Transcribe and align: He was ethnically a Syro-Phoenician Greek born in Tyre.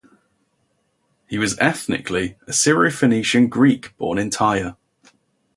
He 1.27 1.37
was 1.37 1.59
ethnically 1.59 2.35
a 2.47 2.53
Syro-Phoenician 2.53 3.49
Greek 3.49 3.95
born 3.97 4.17
in 4.17 4.31
Tyre. 4.31 4.75